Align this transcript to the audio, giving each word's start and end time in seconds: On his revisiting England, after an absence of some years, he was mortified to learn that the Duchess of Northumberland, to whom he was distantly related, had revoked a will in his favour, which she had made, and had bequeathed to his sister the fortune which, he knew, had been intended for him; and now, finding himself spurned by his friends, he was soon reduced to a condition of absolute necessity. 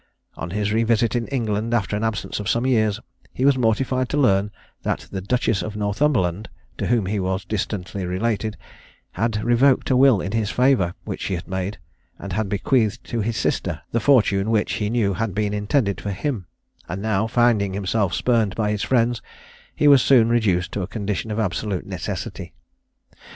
On 0.33 0.49
his 0.49 0.73
revisiting 0.73 1.27
England, 1.27 1.75
after 1.75 1.95
an 1.95 2.03
absence 2.03 2.39
of 2.39 2.49
some 2.49 2.65
years, 2.65 2.99
he 3.35 3.45
was 3.45 3.55
mortified 3.55 4.09
to 4.09 4.17
learn 4.17 4.49
that 4.81 5.07
the 5.11 5.21
Duchess 5.21 5.61
of 5.61 5.75
Northumberland, 5.75 6.49
to 6.79 6.87
whom 6.87 7.05
he 7.05 7.19
was 7.19 7.45
distantly 7.45 8.03
related, 8.03 8.57
had 9.11 9.43
revoked 9.43 9.91
a 9.91 9.95
will 9.95 10.19
in 10.19 10.31
his 10.31 10.49
favour, 10.49 10.95
which 11.05 11.21
she 11.21 11.35
had 11.35 11.47
made, 11.47 11.77
and 12.17 12.33
had 12.33 12.49
bequeathed 12.49 13.03
to 13.03 13.21
his 13.21 13.37
sister 13.37 13.81
the 13.91 13.99
fortune 13.99 14.49
which, 14.49 14.73
he 14.81 14.89
knew, 14.89 15.13
had 15.13 15.35
been 15.35 15.53
intended 15.53 16.01
for 16.01 16.09
him; 16.11 16.47
and 16.89 16.99
now, 16.99 17.27
finding 17.27 17.75
himself 17.75 18.11
spurned 18.15 18.55
by 18.55 18.71
his 18.71 18.81
friends, 18.81 19.21
he 19.75 19.87
was 19.87 20.01
soon 20.01 20.29
reduced 20.29 20.71
to 20.71 20.81
a 20.81 20.87
condition 20.87 21.29
of 21.29 21.37
absolute 21.37 21.85
necessity. 21.85 22.55